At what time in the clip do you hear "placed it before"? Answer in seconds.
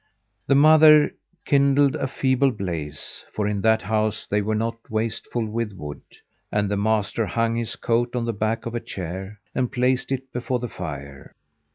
9.71-10.57